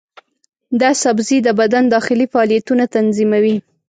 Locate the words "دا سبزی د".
0.81-1.49